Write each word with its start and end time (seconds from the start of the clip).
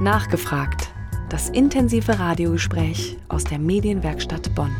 Nachgefragt. 0.00 0.88
Das 1.28 1.50
intensive 1.50 2.18
Radiogespräch 2.18 3.18
aus 3.28 3.44
der 3.44 3.58
Medienwerkstatt 3.58 4.54
Bonn. 4.54 4.74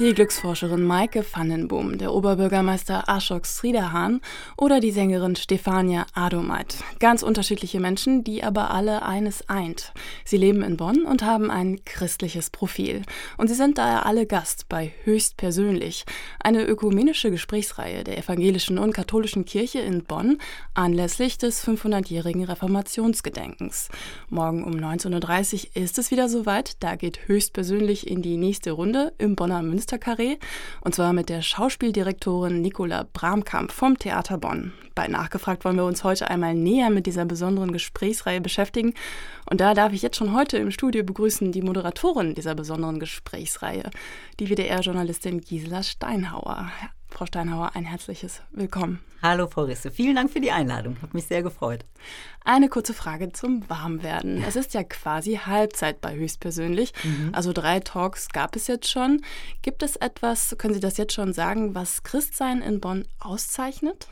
Die 0.00 0.12
Glücksforscherin 0.12 0.82
Maike 0.82 1.24
Vandenboom, 1.24 1.98
der 1.98 2.12
Oberbürgermeister 2.12 3.04
Ashok 3.06 3.46
Sridahan 3.46 4.20
oder 4.56 4.80
die 4.80 4.90
Sängerin 4.90 5.36
Stefania 5.36 6.04
Adomait. 6.14 6.78
Ganz 6.98 7.22
unterschiedliche 7.22 7.78
Menschen, 7.78 8.24
die 8.24 8.42
aber 8.42 8.72
alle 8.72 9.04
eines 9.04 9.48
eint. 9.48 9.92
Sie 10.24 10.36
leben 10.36 10.62
in 10.62 10.76
Bonn 10.76 11.04
und 11.04 11.22
haben 11.22 11.48
ein 11.48 11.84
christliches 11.84 12.50
Profil. 12.50 13.02
Und 13.36 13.46
sie 13.46 13.54
sind 13.54 13.78
daher 13.78 14.04
alle 14.04 14.26
Gast 14.26 14.68
bei 14.68 14.92
Höchst 15.04 15.36
Persönlich, 15.36 16.04
eine 16.40 16.64
ökumenische 16.64 17.30
Gesprächsreihe 17.30 18.02
der 18.02 18.18
evangelischen 18.18 18.78
und 18.78 18.94
katholischen 18.94 19.44
Kirche 19.44 19.78
in 19.78 20.02
Bonn 20.02 20.38
anlässlich 20.74 21.38
des 21.38 21.64
500-jährigen 21.64 22.42
Reformationsgedenkens. 22.42 23.90
Morgen 24.28 24.64
um 24.64 24.72
19.30 24.72 25.68
Uhr 25.68 25.82
ist 25.84 25.98
es 25.98 26.10
wieder 26.10 26.28
soweit. 26.28 26.82
Da 26.82 26.96
geht 26.96 27.28
Höchst 27.28 27.52
Persönlich 27.52 28.08
in 28.10 28.22
die 28.22 28.38
nächste 28.38 28.72
Runde 28.72 29.12
im 29.18 29.36
Bonner 29.36 29.62
Münster 29.62 29.84
Münsterkarree 29.94 30.38
und 30.80 30.94
zwar 30.94 31.12
mit 31.12 31.28
der 31.28 31.42
Schauspieldirektorin 31.42 32.60
Nicola 32.60 33.06
Bramkamp 33.12 33.70
vom 33.70 33.96
Theater 33.96 34.38
Bonn. 34.38 34.72
Bei 34.94 35.06
Nachgefragt 35.08 35.64
wollen 35.64 35.76
wir 35.76 35.84
uns 35.84 36.04
heute 36.04 36.30
einmal 36.30 36.54
näher 36.54 36.90
mit 36.90 37.06
dieser 37.06 37.24
besonderen 37.24 37.72
Gesprächsreihe 37.72 38.40
beschäftigen 38.40 38.94
und 39.48 39.60
da 39.60 39.74
darf 39.74 39.92
ich 39.92 40.02
jetzt 40.02 40.16
schon 40.16 40.34
heute 40.34 40.58
im 40.58 40.70
Studio 40.70 41.04
begrüßen 41.04 41.52
die 41.52 41.62
Moderatorin 41.62 42.34
dieser 42.34 42.54
besonderen 42.54 42.98
Gesprächsreihe, 42.98 43.90
die 44.40 44.48
WDR-Journalistin 44.48 45.40
Gisela 45.40 45.82
Steinhauer. 45.82 46.70
Frau 47.14 47.26
Steinhauer, 47.26 47.70
ein 47.74 47.84
herzliches 47.84 48.42
Willkommen. 48.50 48.98
Hallo, 49.22 49.46
Frau 49.46 49.62
Risse. 49.62 49.92
Vielen 49.92 50.16
Dank 50.16 50.32
für 50.32 50.40
die 50.40 50.50
Einladung. 50.50 51.00
Hat 51.00 51.14
mich 51.14 51.26
sehr 51.26 51.44
gefreut. 51.44 51.84
Eine 52.44 52.68
kurze 52.68 52.92
Frage 52.92 53.30
zum 53.30 53.68
Warmwerden. 53.70 54.42
Es 54.42 54.56
ist 54.56 54.74
ja 54.74 54.82
quasi 54.82 55.36
Halbzeit 55.36 56.00
bei 56.00 56.16
Höchstpersönlich. 56.16 56.92
Mhm. 57.04 57.30
Also 57.32 57.52
drei 57.52 57.78
Talks 57.78 58.30
gab 58.30 58.56
es 58.56 58.66
jetzt 58.66 58.90
schon. 58.90 59.22
Gibt 59.62 59.84
es 59.84 59.94
etwas, 59.94 60.56
können 60.58 60.74
Sie 60.74 60.80
das 60.80 60.96
jetzt 60.96 61.12
schon 61.12 61.32
sagen, 61.32 61.76
was 61.76 62.02
Christsein 62.02 62.62
in 62.62 62.80
Bonn 62.80 63.06
auszeichnet? 63.20 64.08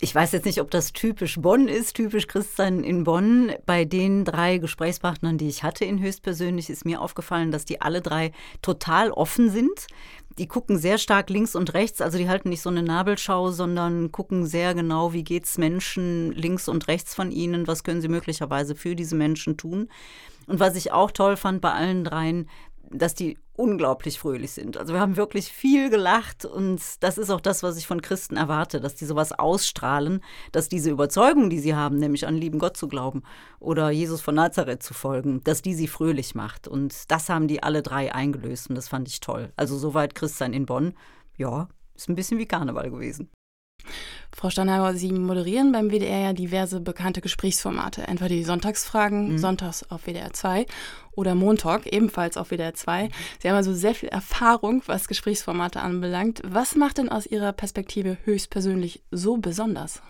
Ich 0.00 0.14
weiß 0.14 0.30
jetzt 0.32 0.44
nicht, 0.44 0.60
ob 0.60 0.70
das 0.70 0.92
typisch 0.92 1.40
Bonn 1.40 1.66
ist, 1.66 1.94
typisch 1.94 2.28
Christsein 2.28 2.84
in 2.84 3.02
Bonn. 3.02 3.52
Bei 3.66 3.84
den 3.84 4.24
drei 4.24 4.58
Gesprächspartnern, 4.58 5.38
die 5.38 5.48
ich 5.48 5.64
hatte 5.64 5.84
in 5.84 6.00
Höchstpersönlich, 6.00 6.70
ist 6.70 6.84
mir 6.84 7.00
aufgefallen, 7.00 7.50
dass 7.50 7.64
die 7.64 7.80
alle 7.80 8.00
drei 8.00 8.30
total 8.62 9.10
offen 9.10 9.50
sind 9.50 9.88
die 10.38 10.46
gucken 10.46 10.78
sehr 10.78 10.98
stark 10.98 11.30
links 11.30 11.54
und 11.54 11.74
rechts, 11.74 12.00
also 12.00 12.16
die 12.16 12.28
halten 12.28 12.48
nicht 12.48 12.62
so 12.62 12.70
eine 12.70 12.82
Nabelschau, 12.82 13.50
sondern 13.50 14.12
gucken 14.12 14.46
sehr 14.46 14.74
genau, 14.74 15.12
wie 15.12 15.24
geht 15.24 15.44
es 15.44 15.58
Menschen 15.58 16.32
links 16.32 16.68
und 16.68 16.86
rechts 16.88 17.14
von 17.14 17.32
ihnen, 17.32 17.66
was 17.66 17.82
können 17.82 18.00
sie 18.00 18.08
möglicherweise 18.08 18.76
für 18.76 18.94
diese 18.94 19.16
Menschen 19.16 19.56
tun. 19.56 19.88
Und 20.46 20.60
was 20.60 20.76
ich 20.76 20.92
auch 20.92 21.10
toll 21.10 21.36
fand 21.36 21.60
bei 21.60 21.72
allen 21.72 22.04
dreien, 22.04 22.48
dass 22.90 23.14
die 23.14 23.36
unglaublich 23.58 24.18
fröhlich 24.18 24.52
sind. 24.52 24.76
Also 24.76 24.94
wir 24.94 25.00
haben 25.00 25.16
wirklich 25.16 25.48
viel 25.48 25.90
gelacht 25.90 26.44
und 26.44 26.80
das 27.00 27.18
ist 27.18 27.30
auch 27.30 27.40
das, 27.40 27.62
was 27.62 27.76
ich 27.76 27.86
von 27.86 28.00
Christen 28.00 28.36
erwarte, 28.36 28.80
dass 28.80 28.94
die 28.94 29.04
sowas 29.04 29.32
ausstrahlen, 29.32 30.22
dass 30.52 30.68
diese 30.68 30.90
Überzeugung, 30.90 31.50
die 31.50 31.58
sie 31.58 31.74
haben, 31.74 31.98
nämlich 31.98 32.26
an 32.26 32.36
lieben 32.36 32.60
Gott 32.60 32.76
zu 32.76 32.86
glauben 32.86 33.22
oder 33.58 33.90
Jesus 33.90 34.20
von 34.20 34.36
Nazareth 34.36 34.82
zu 34.82 34.94
folgen, 34.94 35.42
dass 35.42 35.60
die 35.60 35.74
sie 35.74 35.88
fröhlich 35.88 36.34
macht. 36.34 36.68
Und 36.68 37.10
das 37.10 37.28
haben 37.28 37.48
die 37.48 37.62
alle 37.62 37.82
drei 37.82 38.14
eingelöst 38.14 38.68
und 38.68 38.76
das 38.76 38.88
fand 38.88 39.08
ich 39.08 39.20
toll. 39.20 39.52
Also 39.56 39.76
soweit 39.76 40.14
Christsein 40.14 40.52
in 40.52 40.64
Bonn, 40.64 40.94
ja, 41.36 41.68
ist 41.96 42.08
ein 42.08 42.14
bisschen 42.14 42.38
wie 42.38 42.46
Karneval 42.46 42.90
gewesen. 42.90 43.28
Frau 44.38 44.50
Steinhauer, 44.50 44.94
Sie 44.94 45.10
moderieren 45.10 45.72
beim 45.72 45.90
WDR 45.90 46.20
ja 46.20 46.32
diverse 46.32 46.80
bekannte 46.80 47.20
Gesprächsformate. 47.20 48.02
Entweder 48.02 48.28
die 48.28 48.44
Sonntagsfragen, 48.44 49.32
mhm. 49.32 49.38
sonntags 49.38 49.84
auf 49.90 50.06
WDR 50.06 50.32
2 50.32 50.64
oder 51.10 51.34
Montag, 51.34 51.86
ebenfalls 51.92 52.36
auf 52.36 52.52
WDR 52.52 52.72
2. 52.72 53.08
Sie 53.40 53.48
haben 53.48 53.56
also 53.56 53.74
sehr 53.74 53.96
viel 53.96 54.10
Erfahrung, 54.10 54.82
was 54.86 55.08
Gesprächsformate 55.08 55.80
anbelangt. 55.80 56.40
Was 56.44 56.76
macht 56.76 56.98
denn 56.98 57.08
aus 57.08 57.26
Ihrer 57.26 57.52
Perspektive 57.52 58.16
höchstpersönlich 58.24 59.02
so 59.10 59.38
besonders? 59.38 60.02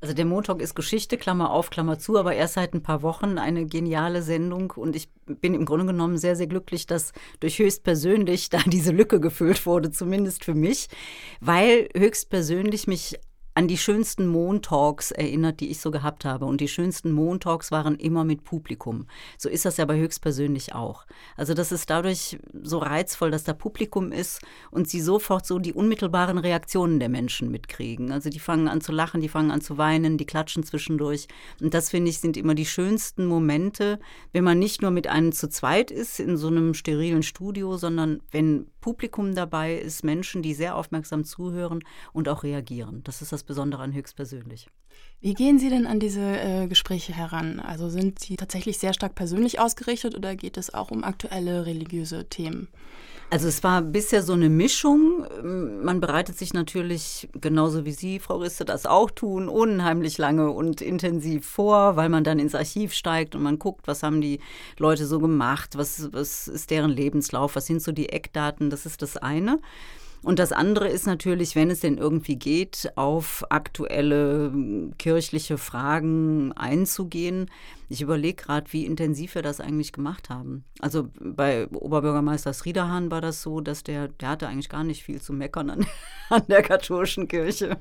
Also 0.00 0.12
der 0.12 0.26
Montag 0.26 0.60
ist 0.60 0.74
Geschichte, 0.74 1.16
Klammer 1.16 1.50
auf, 1.50 1.70
Klammer 1.70 1.98
zu, 1.98 2.18
aber 2.18 2.34
erst 2.34 2.54
seit 2.54 2.74
ein 2.74 2.82
paar 2.82 3.02
Wochen 3.02 3.38
eine 3.38 3.64
geniale 3.64 4.22
Sendung 4.22 4.72
und 4.72 4.94
ich 4.94 5.08
bin 5.24 5.54
im 5.54 5.64
Grunde 5.64 5.86
genommen 5.86 6.18
sehr, 6.18 6.36
sehr 6.36 6.46
glücklich, 6.46 6.86
dass 6.86 7.12
durch 7.40 7.58
höchstpersönlich 7.58 8.50
da 8.50 8.58
diese 8.66 8.92
Lücke 8.92 9.20
gefüllt 9.20 9.64
wurde, 9.64 9.90
zumindest 9.90 10.44
für 10.44 10.54
mich, 10.54 10.88
weil 11.40 11.88
höchstpersönlich 11.96 12.86
mich 12.86 13.18
an 13.56 13.68
die 13.68 13.78
schönsten 13.78 14.26
Montalks 14.26 15.12
erinnert, 15.12 15.60
die 15.60 15.70
ich 15.70 15.80
so 15.80 15.90
gehabt 15.90 16.26
habe. 16.26 16.44
Und 16.44 16.60
die 16.60 16.68
schönsten 16.68 17.10
Montalks 17.10 17.70
waren 17.70 17.96
immer 17.96 18.22
mit 18.22 18.44
Publikum. 18.44 19.06
So 19.38 19.48
ist 19.48 19.64
das 19.64 19.78
ja 19.78 19.86
bei 19.86 19.98
höchstpersönlich 19.98 20.74
auch. 20.74 21.06
Also 21.38 21.54
das 21.54 21.72
ist 21.72 21.88
dadurch 21.88 22.38
so 22.62 22.76
reizvoll, 22.76 23.30
dass 23.30 23.44
da 23.44 23.54
Publikum 23.54 24.12
ist 24.12 24.42
und 24.70 24.90
sie 24.90 25.00
sofort 25.00 25.46
so 25.46 25.58
die 25.58 25.72
unmittelbaren 25.72 26.36
Reaktionen 26.36 27.00
der 27.00 27.08
Menschen 27.08 27.50
mitkriegen. 27.50 28.12
Also 28.12 28.28
die 28.28 28.40
fangen 28.40 28.68
an 28.68 28.82
zu 28.82 28.92
lachen, 28.92 29.22
die 29.22 29.30
fangen 29.30 29.50
an 29.50 29.62
zu 29.62 29.78
weinen, 29.78 30.18
die 30.18 30.26
klatschen 30.26 30.62
zwischendurch. 30.62 31.26
Und 31.58 31.72
das 31.72 31.88
finde 31.88 32.10
ich 32.10 32.20
sind 32.20 32.36
immer 32.36 32.54
die 32.54 32.66
schönsten 32.66 33.24
Momente, 33.24 33.98
wenn 34.34 34.44
man 34.44 34.58
nicht 34.58 34.82
nur 34.82 34.90
mit 34.90 35.06
einem 35.06 35.32
zu 35.32 35.48
zweit 35.48 35.90
ist 35.90 36.20
in 36.20 36.36
so 36.36 36.48
einem 36.48 36.74
sterilen 36.74 37.22
Studio, 37.22 37.78
sondern 37.78 38.20
wenn 38.30 38.66
Publikum 38.82 39.34
dabei 39.34 39.78
ist, 39.78 40.04
Menschen, 40.04 40.42
die 40.42 40.54
sehr 40.54 40.76
aufmerksam 40.76 41.24
zuhören 41.24 41.82
und 42.12 42.28
auch 42.28 42.44
reagieren. 42.44 43.00
Das 43.02 43.22
ist 43.22 43.32
das 43.32 43.45
Besondere 43.46 43.82
an 43.82 43.94
höchstpersönlich. 43.94 44.68
Wie 45.20 45.34
gehen 45.34 45.58
Sie 45.58 45.70
denn 45.70 45.86
an 45.86 45.98
diese 45.98 46.20
äh, 46.20 46.66
Gespräche 46.68 47.12
heran? 47.14 47.60
Also 47.60 47.88
sind 47.88 48.18
Sie 48.18 48.36
tatsächlich 48.36 48.78
sehr 48.78 48.92
stark 48.92 49.14
persönlich 49.14 49.58
ausgerichtet 49.58 50.14
oder 50.14 50.36
geht 50.36 50.56
es 50.56 50.72
auch 50.72 50.90
um 50.90 51.04
aktuelle 51.04 51.66
religiöse 51.66 52.28
Themen? 52.28 52.68
Also 53.28 53.48
es 53.48 53.64
war 53.64 53.82
bisher 53.82 54.22
so 54.22 54.34
eine 54.34 54.48
Mischung. 54.48 55.26
Man 55.42 56.00
bereitet 56.00 56.38
sich 56.38 56.54
natürlich, 56.54 57.28
genauso 57.40 57.84
wie 57.84 57.90
Sie, 57.92 58.20
Frau 58.20 58.36
Risse, 58.36 58.64
das 58.64 58.86
auch 58.86 59.10
tun, 59.10 59.48
unheimlich 59.48 60.16
lange 60.16 60.52
und 60.52 60.80
intensiv 60.80 61.44
vor, 61.44 61.96
weil 61.96 62.08
man 62.08 62.22
dann 62.22 62.38
ins 62.38 62.54
Archiv 62.54 62.92
steigt 62.92 63.34
und 63.34 63.42
man 63.42 63.58
guckt, 63.58 63.88
was 63.88 64.04
haben 64.04 64.20
die 64.20 64.38
Leute 64.78 65.06
so 65.06 65.18
gemacht, 65.18 65.76
was, 65.76 66.12
was 66.12 66.46
ist 66.46 66.70
deren 66.70 66.90
Lebenslauf, 66.90 67.56
was 67.56 67.66
sind 67.66 67.82
so 67.82 67.90
die 67.90 68.10
Eckdaten, 68.10 68.70
das 68.70 68.86
ist 68.86 69.02
das 69.02 69.16
eine. 69.16 69.58
Und 70.22 70.38
das 70.38 70.52
andere 70.52 70.88
ist 70.88 71.06
natürlich, 71.06 71.54
wenn 71.54 71.70
es 71.70 71.80
denn 71.80 71.98
irgendwie 71.98 72.36
geht, 72.36 72.90
auf 72.96 73.44
aktuelle 73.50 74.50
hm, 74.52 74.94
kirchliche 74.98 75.58
Fragen 75.58 76.52
einzugehen. 76.52 77.50
Ich 77.88 78.02
überlege 78.02 78.42
gerade, 78.42 78.72
wie 78.72 78.84
intensiv 78.84 79.36
wir 79.36 79.42
das 79.42 79.60
eigentlich 79.60 79.92
gemacht 79.92 80.28
haben. 80.28 80.64
Also 80.80 81.08
bei 81.20 81.68
Oberbürgermeister 81.68 82.52
Sridahan 82.52 83.10
war 83.10 83.20
das 83.20 83.42
so, 83.42 83.60
dass 83.60 83.84
der, 83.84 84.08
der 84.08 84.30
hatte 84.30 84.48
eigentlich 84.48 84.68
gar 84.68 84.82
nicht 84.82 85.04
viel 85.04 85.20
zu 85.20 85.32
meckern 85.32 85.70
an, 85.70 85.86
an 86.30 86.42
der 86.48 86.62
katholischen 86.62 87.28
Kirche. 87.28 87.78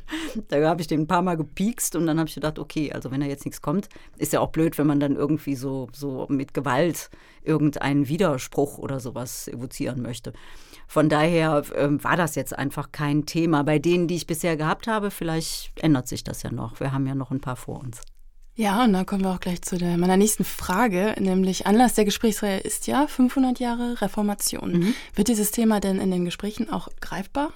Da 0.47 0.67
habe 0.67 0.81
ich 0.81 0.87
den 0.87 1.01
ein 1.01 1.07
paar 1.07 1.23
Mal 1.23 1.37
gepiekst 1.37 1.95
und 1.95 2.05
dann 2.05 2.19
habe 2.19 2.29
ich 2.29 2.35
gedacht, 2.35 2.59
okay, 2.59 2.91
also 2.93 3.09
wenn 3.09 3.21
da 3.21 3.25
jetzt 3.25 3.45
nichts 3.45 3.61
kommt, 3.61 3.89
ist 4.17 4.33
ja 4.33 4.41
auch 4.41 4.51
blöd, 4.51 4.77
wenn 4.77 4.87
man 4.87 4.99
dann 4.99 5.15
irgendwie 5.15 5.55
so, 5.55 5.87
so 5.91 6.27
mit 6.29 6.53
Gewalt 6.53 7.09
irgendeinen 7.43 8.07
Widerspruch 8.07 8.77
oder 8.77 8.99
sowas 8.99 9.47
evozieren 9.47 10.01
möchte. 10.01 10.33
Von 10.87 11.09
daher 11.09 11.63
äh, 11.73 12.03
war 12.03 12.15
das 12.15 12.35
jetzt 12.35 12.57
einfach 12.57 12.91
kein 12.91 13.25
Thema. 13.25 13.63
Bei 13.63 13.79
denen, 13.79 14.07
die 14.07 14.15
ich 14.15 14.27
bisher 14.27 14.55
gehabt 14.55 14.87
habe, 14.87 15.09
vielleicht 15.09 15.71
ändert 15.81 16.07
sich 16.07 16.23
das 16.23 16.43
ja 16.43 16.51
noch. 16.51 16.79
Wir 16.79 16.91
haben 16.91 17.07
ja 17.07 17.15
noch 17.15 17.31
ein 17.31 17.41
paar 17.41 17.55
vor 17.55 17.79
uns. 17.79 18.01
Ja, 18.57 18.85
und 18.85 18.93
dann 18.93 19.05
kommen 19.05 19.23
wir 19.23 19.31
auch 19.31 19.41
gleich 19.41 19.61
zu 19.61 19.77
der, 19.77 19.97
meiner 19.97 20.15
nächsten 20.15 20.45
Frage, 20.45 21.13
nämlich 21.19 21.67
Anlass 21.67 21.93
der 21.93 22.05
Gesprächsreihe 22.05 22.59
ist 22.59 22.87
ja 22.87 23.05
500 23.05 23.59
Jahre 23.59 23.99
Reformation. 24.01 24.71
Mhm. 24.71 24.93
Wird 25.13 25.27
dieses 25.27 25.51
Thema 25.51 25.81
denn 25.81 25.99
in 25.99 26.09
den 26.09 26.23
Gesprächen 26.23 26.69
auch 26.69 26.87
greifbar? 27.01 27.51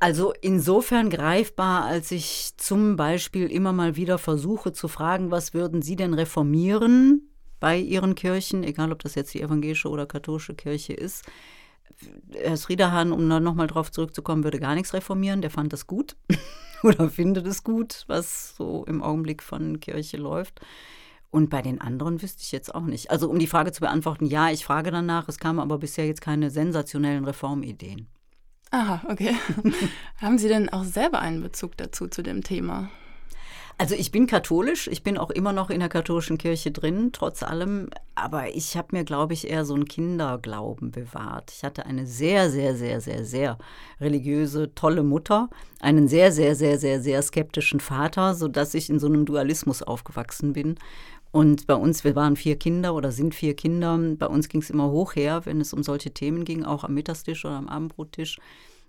Also 0.00 0.32
insofern 0.40 1.08
greifbar, 1.08 1.84
als 1.84 2.10
ich 2.10 2.50
zum 2.56 2.96
Beispiel 2.96 3.46
immer 3.46 3.72
mal 3.72 3.94
wieder 3.94 4.18
versuche 4.18 4.72
zu 4.72 4.88
fragen, 4.88 5.30
was 5.30 5.54
würden 5.54 5.82
Sie 5.82 5.94
denn 5.94 6.14
reformieren 6.14 7.28
bei 7.60 7.78
Ihren 7.78 8.16
Kirchen, 8.16 8.64
egal 8.64 8.90
ob 8.90 9.02
das 9.02 9.14
jetzt 9.14 9.34
die 9.34 9.42
evangelische 9.42 9.88
oder 9.88 10.06
katholische 10.06 10.54
Kirche 10.54 10.94
ist. 10.94 11.24
Herr 12.32 12.56
Sriederhahn, 12.56 13.12
um 13.12 13.28
dann 13.28 13.42
nochmal 13.42 13.66
drauf 13.68 13.90
zurückzukommen, 13.90 14.44
würde 14.44 14.60
gar 14.60 14.74
nichts 14.74 14.94
reformieren. 14.94 15.42
Der 15.42 15.50
fand 15.50 15.72
das 15.72 15.86
gut 15.86 16.16
oder 16.82 17.08
findet 17.10 17.46
es 17.46 17.64
gut, 17.64 18.04
was 18.06 18.56
so 18.56 18.84
im 18.86 19.02
Augenblick 19.02 19.42
von 19.42 19.80
Kirche 19.80 20.16
läuft. 20.16 20.60
Und 21.30 21.50
bei 21.50 21.60
den 21.60 21.80
anderen 21.80 22.22
wüsste 22.22 22.42
ich 22.42 22.52
jetzt 22.52 22.74
auch 22.74 22.84
nicht. 22.84 23.10
Also 23.10 23.28
um 23.28 23.38
die 23.38 23.46
Frage 23.46 23.72
zu 23.72 23.80
beantworten, 23.80 24.26
ja, 24.26 24.50
ich 24.50 24.64
frage 24.64 24.90
danach. 24.90 25.28
Es 25.28 25.38
kamen 25.38 25.58
aber 25.58 25.78
bisher 25.78 26.06
jetzt 26.06 26.22
keine 26.22 26.50
sensationellen 26.50 27.24
Reformideen. 27.24 28.08
Aha, 28.70 29.02
okay. 29.08 29.34
Haben 30.20 30.38
Sie 30.38 30.48
denn 30.48 30.68
auch 30.68 30.84
selber 30.84 31.20
einen 31.20 31.42
Bezug 31.42 31.76
dazu 31.76 32.06
zu 32.08 32.22
dem 32.22 32.42
Thema? 32.42 32.90
Also 33.80 33.94
ich 33.94 34.10
bin 34.10 34.26
katholisch, 34.26 34.88
ich 34.88 35.04
bin 35.04 35.16
auch 35.16 35.30
immer 35.30 35.52
noch 35.52 35.70
in 35.70 35.78
der 35.78 35.88
katholischen 35.88 36.36
Kirche 36.36 36.72
drin, 36.72 37.10
trotz 37.12 37.44
allem. 37.44 37.90
Aber 38.16 38.52
ich 38.52 38.76
habe 38.76 38.88
mir, 38.90 39.04
glaube 39.04 39.34
ich, 39.34 39.48
eher 39.48 39.64
so 39.64 39.74
einen 39.74 39.84
Kinderglauben 39.84 40.90
bewahrt. 40.90 41.52
Ich 41.54 41.62
hatte 41.62 41.86
eine 41.86 42.04
sehr, 42.04 42.50
sehr, 42.50 42.74
sehr, 42.74 43.00
sehr, 43.00 43.24
sehr 43.24 43.56
religiöse, 44.00 44.74
tolle 44.74 45.04
Mutter, 45.04 45.48
einen 45.80 46.08
sehr, 46.08 46.32
sehr, 46.32 46.56
sehr, 46.56 46.76
sehr, 46.80 47.00
sehr 47.00 47.22
skeptischen 47.22 47.78
Vater, 47.78 48.34
sodass 48.34 48.74
ich 48.74 48.90
in 48.90 48.98
so 48.98 49.06
einem 49.06 49.24
Dualismus 49.24 49.84
aufgewachsen 49.84 50.54
bin. 50.54 50.74
Und 51.30 51.68
bei 51.68 51.74
uns, 51.76 52.02
wir 52.02 52.16
waren 52.16 52.34
vier 52.34 52.56
Kinder 52.56 52.94
oder 52.96 53.12
sind 53.12 53.32
vier 53.32 53.54
Kinder, 53.54 53.96
bei 54.16 54.26
uns 54.26 54.48
ging 54.48 54.60
es 54.60 54.70
immer 54.70 54.90
hoch 54.90 55.14
her, 55.14 55.42
wenn 55.44 55.60
es 55.60 55.72
um 55.72 55.84
solche 55.84 56.10
Themen 56.10 56.44
ging, 56.44 56.64
auch 56.64 56.82
am 56.82 56.94
Mittagstisch 56.94 57.44
oder 57.44 57.54
am 57.54 57.68
Abendbrottisch. 57.68 58.38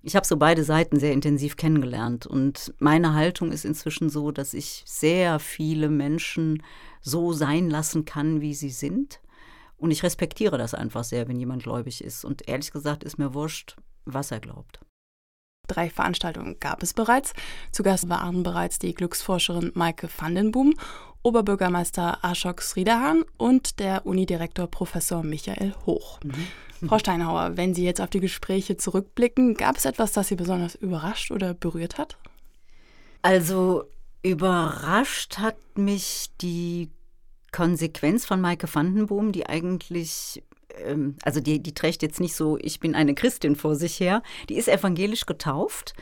Ich 0.01 0.15
habe 0.15 0.25
so 0.25 0.37
beide 0.37 0.63
Seiten 0.63 0.99
sehr 0.99 1.11
intensiv 1.11 1.57
kennengelernt 1.57 2.25
und 2.25 2.73
meine 2.79 3.13
Haltung 3.13 3.51
ist 3.51 3.65
inzwischen 3.65 4.09
so, 4.09 4.31
dass 4.31 4.53
ich 4.53 4.83
sehr 4.85 5.39
viele 5.39 5.89
Menschen 5.89 6.63
so 7.01 7.33
sein 7.33 7.69
lassen 7.69 8.05
kann, 8.05 8.39
wie 8.39 8.53
sie 8.53 8.69
sind. 8.69 9.19
Und 9.77 9.91
ich 9.91 10.03
respektiere 10.03 10.57
das 10.57 10.73
einfach 10.73 11.03
sehr, 11.03 11.27
wenn 11.27 11.39
jemand 11.39 11.63
gläubig 11.63 12.03
ist. 12.03 12.25
Und 12.25 12.47
ehrlich 12.47 12.71
gesagt 12.71 13.03
ist 13.03 13.17
mir 13.17 13.33
wurscht, 13.33 13.77
was 14.05 14.31
er 14.31 14.39
glaubt. 14.39 14.79
Drei 15.69 15.89
Veranstaltungen 15.89 16.57
gab 16.59 16.83
es 16.83 16.93
bereits. 16.93 17.33
Zu 17.71 17.83
Gast 17.83 18.09
waren 18.09 18.43
bereits 18.43 18.79
die 18.79 18.93
Glücksforscherin 18.93 19.71
Maike 19.75 20.09
Vandenboom, 20.17 20.73
Oberbürgermeister 21.23 22.19
Ashok 22.23 22.61
Sridahan 22.61 23.23
und 23.37 23.79
der 23.79 24.05
Unidirektor 24.05 24.67
Professor 24.67 25.23
Michael 25.23 25.73
Hoch. 25.85 26.19
Mhm. 26.23 26.87
Frau 26.87 26.97
Steinhauer, 26.97 27.57
wenn 27.57 27.73
Sie 27.73 27.83
jetzt 27.83 28.01
auf 28.01 28.09
die 28.09 28.21
Gespräche 28.21 28.77
zurückblicken, 28.77 29.53
gab 29.55 29.77
es 29.77 29.85
etwas, 29.85 30.11
das 30.13 30.29
Sie 30.29 30.35
besonders 30.35 30.75
überrascht 30.75 31.31
oder 31.31 31.53
berührt 31.53 31.97
hat? 31.97 32.17
Also 33.21 33.83
überrascht 34.23 35.37
hat 35.37 35.57
mich 35.75 36.29
die 36.41 36.89
Konsequenz 37.51 38.25
von 38.25 38.41
Maike 38.41 38.73
Vandenboom, 38.73 39.31
die 39.31 39.47
eigentlich 39.47 40.43
also 41.23 41.39
die, 41.39 41.61
die 41.61 41.73
trägt 41.73 42.01
jetzt 42.01 42.19
nicht 42.19 42.35
so, 42.35 42.57
ich 42.57 42.79
bin 42.79 42.95
eine 42.95 43.15
Christin 43.15 43.55
vor 43.55 43.75
sich 43.75 43.99
her, 43.99 44.23
die 44.49 44.55
ist 44.57 44.67
evangelisch 44.67 45.25
getauft. 45.25 45.93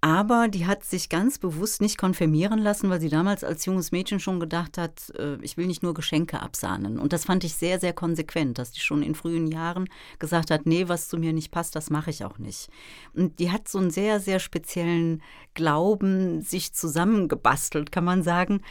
Aber 0.00 0.46
die 0.46 0.66
hat 0.66 0.84
sich 0.84 1.08
ganz 1.08 1.38
bewusst 1.38 1.80
nicht 1.80 1.98
konfirmieren 1.98 2.60
lassen, 2.60 2.88
weil 2.88 3.00
sie 3.00 3.08
damals 3.08 3.42
als 3.42 3.64
junges 3.64 3.90
Mädchen 3.90 4.20
schon 4.20 4.38
gedacht 4.38 4.78
hat, 4.78 5.10
äh, 5.18 5.36
ich 5.42 5.56
will 5.56 5.66
nicht 5.66 5.82
nur 5.82 5.92
Geschenke 5.92 6.40
absahnen. 6.40 7.00
Und 7.00 7.12
das 7.12 7.24
fand 7.24 7.42
ich 7.42 7.54
sehr, 7.54 7.80
sehr 7.80 7.92
konsequent, 7.92 8.58
dass 8.58 8.70
die 8.70 8.80
schon 8.80 9.02
in 9.02 9.16
frühen 9.16 9.48
Jahren 9.48 9.88
gesagt 10.20 10.52
hat, 10.52 10.66
nee, 10.66 10.86
was 10.86 11.08
zu 11.08 11.18
mir 11.18 11.32
nicht 11.32 11.50
passt, 11.50 11.74
das 11.74 11.90
mache 11.90 12.10
ich 12.10 12.24
auch 12.24 12.38
nicht. 12.38 12.68
Und 13.12 13.40
die 13.40 13.50
hat 13.50 13.66
so 13.66 13.78
einen 13.78 13.90
sehr, 13.90 14.20
sehr 14.20 14.38
speziellen 14.38 15.20
Glauben 15.54 16.42
sich 16.42 16.72
zusammengebastelt, 16.72 17.90
kann 17.90 18.04
man 18.04 18.22
sagen. 18.22 18.62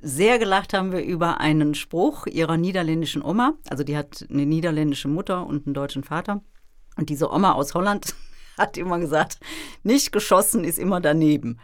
Sehr 0.00 0.38
gelacht 0.38 0.72
haben 0.72 0.92
wir 0.92 1.04
über 1.04 1.40
einen 1.40 1.74
Spruch 1.74 2.26
ihrer 2.26 2.56
niederländischen 2.56 3.22
Oma. 3.22 3.52
Also 3.68 3.84
die 3.84 3.98
hat 3.98 4.26
eine 4.30 4.46
niederländische 4.46 5.08
Mutter 5.08 5.46
und 5.46 5.66
einen 5.66 5.74
deutschen 5.74 6.04
Vater. 6.04 6.42
Und 6.96 7.10
diese 7.10 7.30
Oma 7.30 7.52
aus 7.52 7.74
Holland 7.74 8.14
hat 8.58 8.76
immer 8.76 8.98
gesagt, 8.98 9.38
nicht 9.82 10.12
geschossen 10.12 10.64
ist 10.64 10.78
immer 10.78 11.00
daneben. 11.00 11.58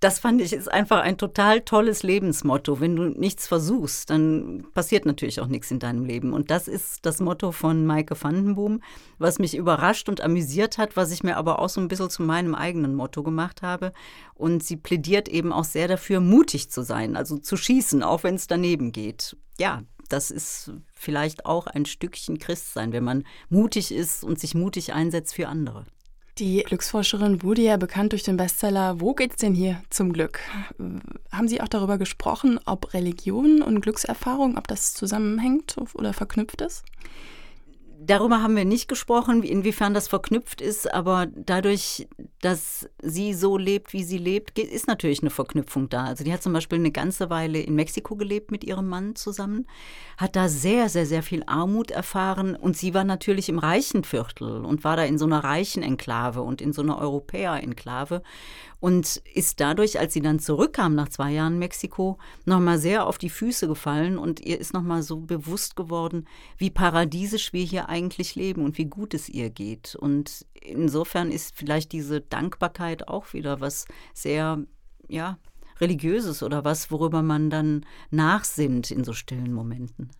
Das 0.00 0.20
fand 0.20 0.40
ich 0.40 0.52
ist 0.52 0.70
einfach 0.70 1.00
ein 1.00 1.18
total 1.18 1.60
tolles 1.62 2.04
Lebensmotto. 2.04 2.78
Wenn 2.78 2.94
du 2.94 3.08
nichts 3.08 3.48
versuchst, 3.48 4.10
dann 4.10 4.64
passiert 4.72 5.06
natürlich 5.06 5.40
auch 5.40 5.48
nichts 5.48 5.72
in 5.72 5.80
deinem 5.80 6.04
Leben. 6.04 6.32
Und 6.32 6.52
das 6.52 6.68
ist 6.68 7.04
das 7.04 7.18
Motto 7.18 7.50
von 7.50 7.84
Maike 7.84 8.14
Vandenboom, 8.20 8.80
was 9.18 9.40
mich 9.40 9.56
überrascht 9.56 10.08
und 10.08 10.20
amüsiert 10.20 10.78
hat, 10.78 10.96
was 10.96 11.10
ich 11.10 11.24
mir 11.24 11.36
aber 11.36 11.58
auch 11.58 11.68
so 11.68 11.80
ein 11.80 11.88
bisschen 11.88 12.10
zu 12.10 12.22
meinem 12.22 12.54
eigenen 12.54 12.94
Motto 12.94 13.24
gemacht 13.24 13.62
habe. 13.62 13.92
Und 14.34 14.62
sie 14.62 14.76
plädiert 14.76 15.28
eben 15.28 15.52
auch 15.52 15.64
sehr 15.64 15.88
dafür, 15.88 16.20
mutig 16.20 16.70
zu 16.70 16.82
sein, 16.82 17.16
also 17.16 17.36
zu 17.36 17.56
schießen, 17.56 18.04
auch 18.04 18.22
wenn 18.22 18.36
es 18.36 18.46
daneben 18.46 18.92
geht. 18.92 19.36
Ja, 19.58 19.82
das 20.08 20.30
ist 20.30 20.72
vielleicht 20.94 21.44
auch 21.44 21.66
ein 21.66 21.86
Stückchen 21.86 22.38
Christsein, 22.38 22.92
wenn 22.92 23.02
man 23.04 23.24
mutig 23.48 23.90
ist 23.90 24.22
und 24.22 24.38
sich 24.38 24.54
mutig 24.54 24.92
einsetzt 24.92 25.34
für 25.34 25.48
andere. 25.48 25.86
Die 26.38 26.62
Glücksforscherin 26.62 27.42
wurde 27.42 27.62
ja 27.62 27.76
bekannt 27.76 28.12
durch 28.12 28.22
den 28.22 28.36
Bestseller 28.36 29.00
Wo 29.00 29.12
geht's 29.12 29.36
denn 29.38 29.54
hier 29.54 29.82
zum 29.90 30.12
Glück? 30.12 30.38
Haben 31.32 31.48
Sie 31.48 31.60
auch 31.60 31.66
darüber 31.66 31.98
gesprochen, 31.98 32.60
ob 32.64 32.94
Religion 32.94 33.60
und 33.60 33.80
Glückserfahrung, 33.80 34.56
ob 34.56 34.68
das 34.68 34.94
zusammenhängt 34.94 35.76
oder 35.94 36.12
verknüpft 36.12 36.60
ist? 36.60 36.84
Darüber 38.00 38.42
haben 38.42 38.54
wir 38.54 38.64
nicht 38.64 38.86
gesprochen, 38.86 39.42
inwiefern 39.42 39.92
das 39.92 40.06
verknüpft 40.06 40.60
ist, 40.60 40.92
aber 40.92 41.26
dadurch, 41.34 42.06
dass 42.40 42.88
sie 43.02 43.34
so 43.34 43.58
lebt, 43.58 43.92
wie 43.92 44.04
sie 44.04 44.18
lebt, 44.18 44.56
ist 44.56 44.86
natürlich 44.86 45.20
eine 45.20 45.30
Verknüpfung 45.30 45.88
da. 45.88 46.04
Also 46.04 46.22
die 46.22 46.32
hat 46.32 46.40
zum 46.40 46.52
Beispiel 46.52 46.78
eine 46.78 46.92
ganze 46.92 47.28
Weile 47.28 47.58
in 47.58 47.74
Mexiko 47.74 48.14
gelebt 48.14 48.52
mit 48.52 48.62
ihrem 48.62 48.88
Mann 48.88 49.16
zusammen, 49.16 49.66
hat 50.16 50.36
da 50.36 50.48
sehr, 50.48 50.88
sehr, 50.88 51.06
sehr 51.06 51.24
viel 51.24 51.42
Armut 51.46 51.90
erfahren 51.90 52.54
und 52.54 52.76
sie 52.76 52.94
war 52.94 53.02
natürlich 53.02 53.48
im 53.48 53.58
reichen 53.58 54.04
Viertel 54.04 54.64
und 54.64 54.84
war 54.84 54.96
da 54.96 55.02
in 55.02 55.18
so 55.18 55.24
einer 55.24 55.42
reichen 55.42 55.82
Enklave 55.82 56.42
und 56.42 56.60
in 56.60 56.72
so 56.72 56.82
einer 56.82 56.98
Europäer-Enklave 56.98 58.22
und 58.80 59.22
ist 59.34 59.58
dadurch, 59.60 59.98
als 59.98 60.12
sie 60.12 60.20
dann 60.20 60.38
zurückkam 60.38 60.94
nach 60.94 61.08
zwei 61.08 61.32
Jahren 61.32 61.58
Mexiko, 61.58 62.18
nochmal 62.44 62.78
sehr 62.78 63.06
auf 63.06 63.18
die 63.18 63.30
Füße 63.30 63.66
gefallen 63.66 64.18
und 64.18 64.40
ihr 64.40 64.60
ist 64.60 64.72
nochmal 64.72 65.02
so 65.02 65.18
bewusst 65.18 65.74
geworden, 65.74 66.26
wie 66.58 66.70
paradiesisch 66.70 67.52
wir 67.52 67.64
hier 67.64 67.87
eigentlich 67.88 68.34
leben 68.34 68.64
und 68.64 68.78
wie 68.78 68.86
gut 68.86 69.14
es 69.14 69.28
ihr 69.28 69.50
geht. 69.50 69.94
Und 69.94 70.46
insofern 70.54 71.30
ist 71.30 71.56
vielleicht 71.56 71.92
diese 71.92 72.20
Dankbarkeit 72.20 73.08
auch 73.08 73.32
wieder 73.32 73.60
was 73.60 73.86
sehr, 74.14 74.62
ja, 75.08 75.38
religiöses 75.80 76.42
oder 76.42 76.64
was, 76.64 76.90
worüber 76.90 77.22
man 77.22 77.50
dann 77.50 77.86
nachsinnt 78.10 78.90
in 78.90 79.04
so 79.04 79.12
stillen 79.12 79.52
Momenten. 79.52 80.10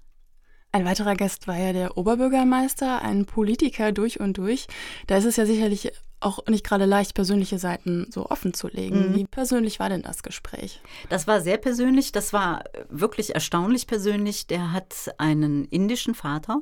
Ein 0.71 0.85
weiterer 0.85 1.17
Gast 1.17 1.49
war 1.49 1.57
ja 1.57 1.73
der 1.73 1.97
Oberbürgermeister, 1.97 3.01
ein 3.01 3.25
Politiker 3.25 3.91
durch 3.91 4.21
und 4.21 4.37
durch. 4.37 4.67
Da 5.07 5.17
ist 5.17 5.25
es 5.25 5.37
ja 5.37 5.47
sicherlich 5.47 5.93
auch 6.21 6.47
nicht 6.47 6.65
gerade 6.65 6.85
leicht, 6.85 7.15
persönliche 7.15 7.59
Seiten 7.59 8.07
so 8.11 8.27
offen 8.27 8.53
zu 8.53 8.69
legen. 8.69 9.11
Mhm. 9.11 9.15
Wie 9.15 9.25
persönlich 9.25 9.79
war 9.79 9.89
denn 9.89 10.03
das 10.03 10.23
Gespräch? 10.23 10.83
Das 11.09 11.27
war 11.27 11.41
sehr 11.41 11.57
persönlich, 11.57 12.13
das 12.13 12.33
war 12.33 12.65
wirklich 12.91 13.35
erstaunlich 13.35 13.87
persönlich. 13.87 14.47
Der 14.47 14.73
hat 14.73 14.95
einen 15.17 15.65
indischen 15.65 16.15
Vater. 16.15 16.61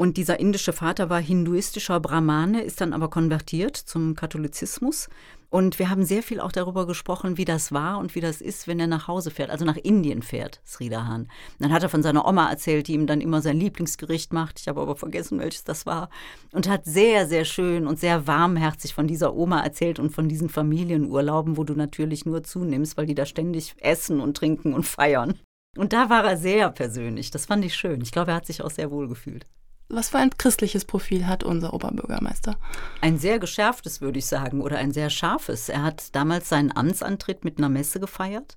Und 0.00 0.16
dieser 0.16 0.40
indische 0.40 0.72
Vater 0.72 1.10
war 1.10 1.20
hinduistischer 1.20 2.00
Brahmane, 2.00 2.62
ist 2.62 2.80
dann 2.80 2.94
aber 2.94 3.10
konvertiert 3.10 3.76
zum 3.76 4.14
Katholizismus 4.14 5.10
und 5.50 5.78
wir 5.78 5.90
haben 5.90 6.06
sehr 6.06 6.22
viel 6.22 6.40
auch 6.40 6.52
darüber 6.52 6.86
gesprochen, 6.86 7.36
wie 7.36 7.44
das 7.44 7.70
war 7.70 7.98
und 7.98 8.14
wie 8.14 8.22
das 8.22 8.40
ist, 8.40 8.66
wenn 8.66 8.80
er 8.80 8.86
nach 8.86 9.08
Hause 9.08 9.30
fährt, 9.30 9.50
also 9.50 9.66
nach 9.66 9.76
Indien 9.76 10.22
fährt, 10.22 10.62
Sridahan. 10.64 11.28
Dann 11.58 11.70
hat 11.70 11.82
er 11.82 11.90
von 11.90 12.02
seiner 12.02 12.26
Oma 12.26 12.48
erzählt, 12.48 12.88
die 12.88 12.94
ihm 12.94 13.06
dann 13.06 13.20
immer 13.20 13.42
sein 13.42 13.60
Lieblingsgericht 13.60 14.32
macht. 14.32 14.58
Ich 14.58 14.68
habe 14.68 14.80
aber 14.80 14.96
vergessen, 14.96 15.38
welches 15.38 15.64
das 15.64 15.84
war. 15.84 16.08
Und 16.52 16.66
hat 16.66 16.86
sehr, 16.86 17.26
sehr 17.28 17.44
schön 17.44 17.86
und 17.86 18.00
sehr 18.00 18.26
warmherzig 18.26 18.94
von 18.94 19.06
dieser 19.06 19.34
Oma 19.34 19.62
erzählt 19.62 19.98
und 19.98 20.14
von 20.14 20.30
diesen 20.30 20.48
Familienurlauben, 20.48 21.58
wo 21.58 21.64
du 21.64 21.74
natürlich 21.74 22.24
nur 22.24 22.42
zunimmst, 22.42 22.96
weil 22.96 23.04
die 23.04 23.14
da 23.14 23.26
ständig 23.26 23.74
essen 23.80 24.22
und 24.22 24.34
trinken 24.34 24.72
und 24.72 24.86
feiern. 24.86 25.38
Und 25.76 25.92
da 25.92 26.08
war 26.08 26.24
er 26.24 26.38
sehr 26.38 26.70
persönlich. 26.70 27.30
Das 27.30 27.44
fand 27.44 27.66
ich 27.66 27.74
schön. 27.74 28.00
Ich 28.00 28.12
glaube, 28.12 28.30
er 28.30 28.38
hat 28.38 28.46
sich 28.46 28.62
auch 28.62 28.70
sehr 28.70 28.90
wohl 28.90 29.06
gefühlt. 29.06 29.44
Was 29.92 30.10
für 30.10 30.18
ein 30.18 30.30
christliches 30.30 30.84
Profil 30.84 31.26
hat 31.26 31.42
unser 31.42 31.74
Oberbürgermeister? 31.74 32.56
Ein 33.00 33.18
sehr 33.18 33.40
geschärftes, 33.40 34.00
würde 34.00 34.20
ich 34.20 34.26
sagen, 34.26 34.60
oder 34.60 34.78
ein 34.78 34.92
sehr 34.92 35.10
scharfes. 35.10 35.68
Er 35.68 35.82
hat 35.82 36.14
damals 36.14 36.48
seinen 36.48 36.74
Amtsantritt 36.74 37.44
mit 37.44 37.58
einer 37.58 37.68
Messe 37.68 37.98
gefeiert. 37.98 38.56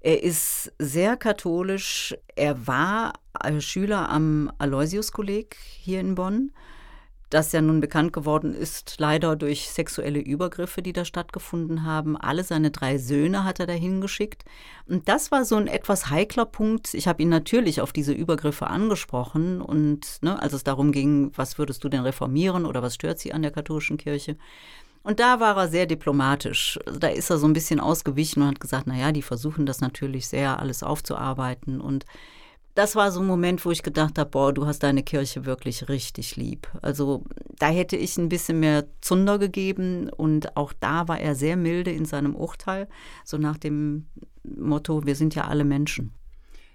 Er 0.00 0.22
ist 0.22 0.72
sehr 0.78 1.18
katholisch. 1.18 2.16
Er 2.34 2.66
war 2.66 3.12
Schüler 3.58 4.08
am 4.08 4.50
Aloysius-Kolleg 4.58 5.56
hier 5.80 6.00
in 6.00 6.14
Bonn 6.14 6.50
das 7.34 7.52
ja 7.52 7.60
nun 7.60 7.80
bekannt 7.80 8.12
geworden 8.12 8.54
ist, 8.54 8.96
leider 8.98 9.34
durch 9.34 9.68
sexuelle 9.68 10.20
Übergriffe, 10.20 10.82
die 10.82 10.92
da 10.92 11.04
stattgefunden 11.04 11.84
haben. 11.84 12.16
Alle 12.16 12.44
seine 12.44 12.70
drei 12.70 12.96
Söhne 12.96 13.44
hat 13.44 13.58
er 13.58 13.66
dahin 13.66 14.00
geschickt. 14.00 14.44
Und 14.86 15.08
das 15.08 15.32
war 15.32 15.44
so 15.44 15.56
ein 15.56 15.66
etwas 15.66 16.10
heikler 16.10 16.46
Punkt. 16.46 16.94
Ich 16.94 17.08
habe 17.08 17.22
ihn 17.22 17.28
natürlich 17.28 17.80
auf 17.80 17.92
diese 17.92 18.12
Übergriffe 18.12 18.68
angesprochen 18.68 19.60
und 19.60 20.22
ne, 20.22 20.40
als 20.40 20.52
es 20.52 20.62
darum 20.62 20.92
ging, 20.92 21.32
was 21.34 21.58
würdest 21.58 21.82
du 21.82 21.88
denn 21.88 22.02
reformieren 22.02 22.66
oder 22.66 22.82
was 22.82 22.94
stört 22.94 23.18
sie 23.18 23.32
an 23.32 23.42
der 23.42 23.50
katholischen 23.50 23.96
Kirche? 23.96 24.36
Und 25.02 25.20
da 25.20 25.40
war 25.40 25.56
er 25.56 25.68
sehr 25.68 25.86
diplomatisch. 25.86 26.78
Da 26.98 27.08
ist 27.08 27.30
er 27.30 27.38
so 27.38 27.46
ein 27.46 27.52
bisschen 27.52 27.80
ausgewichen 27.80 28.42
und 28.42 28.48
hat 28.48 28.60
gesagt, 28.60 28.86
na 28.86 28.96
ja, 28.96 29.12
die 29.12 29.22
versuchen 29.22 29.66
das 29.66 29.80
natürlich 29.80 30.28
sehr 30.28 30.60
alles 30.60 30.82
aufzuarbeiten 30.82 31.80
und 31.80 32.06
das 32.74 32.96
war 32.96 33.12
so 33.12 33.20
ein 33.20 33.26
Moment, 33.26 33.64
wo 33.64 33.70
ich 33.70 33.82
gedacht 33.82 34.18
habe, 34.18 34.30
boah, 34.30 34.52
du 34.52 34.66
hast 34.66 34.82
deine 34.82 35.02
Kirche 35.02 35.44
wirklich 35.44 35.88
richtig 35.88 36.36
lieb. 36.36 36.68
Also 36.82 37.24
da 37.58 37.68
hätte 37.68 37.96
ich 37.96 38.16
ein 38.16 38.28
bisschen 38.28 38.60
mehr 38.60 38.86
Zunder 39.00 39.38
gegeben 39.38 40.08
und 40.08 40.56
auch 40.56 40.72
da 40.80 41.06
war 41.06 41.20
er 41.20 41.34
sehr 41.34 41.56
milde 41.56 41.92
in 41.92 42.04
seinem 42.04 42.34
Urteil, 42.34 42.88
so 43.24 43.38
nach 43.38 43.58
dem 43.58 44.06
Motto, 44.42 45.06
wir 45.06 45.14
sind 45.14 45.34
ja 45.34 45.44
alle 45.44 45.64
Menschen. 45.64 46.12